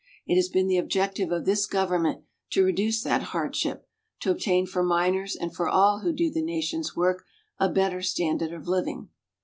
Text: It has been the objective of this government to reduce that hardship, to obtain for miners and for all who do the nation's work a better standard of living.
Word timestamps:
It 0.25 0.35
has 0.35 0.49
been 0.49 0.65
the 0.65 0.79
objective 0.79 1.31
of 1.31 1.45
this 1.45 1.67
government 1.67 2.23
to 2.53 2.63
reduce 2.65 3.03
that 3.03 3.21
hardship, 3.21 3.87
to 4.21 4.31
obtain 4.31 4.65
for 4.65 4.81
miners 4.81 5.35
and 5.35 5.55
for 5.55 5.69
all 5.69 5.99
who 5.99 6.11
do 6.11 6.31
the 6.31 6.41
nation's 6.41 6.95
work 6.95 7.23
a 7.59 7.69
better 7.69 8.01
standard 8.01 8.51
of 8.51 8.67
living. 8.67 9.09